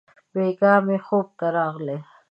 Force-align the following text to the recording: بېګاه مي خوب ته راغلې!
بېګاه 0.33 0.79
مي 0.85 0.97
خوب 1.05 1.27
ته 1.39 1.47
راغلې! 1.57 1.97